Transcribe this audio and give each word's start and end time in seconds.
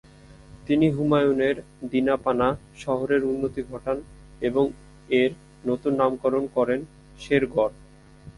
তিনি 0.67 0.87
হুমায়ুনের 0.89 1.55
"দিনা-পানাহ" 1.91 2.51
শহরের 2.77 3.21
উন্নতি 3.23 3.61
ঘটান 3.63 3.97
এবং 4.41 4.65
এর 5.11 5.31
নতুন 5.65 5.93
নামকরণ 5.95 6.43
করেন 6.55 6.79
শেরগড়। 7.19 7.73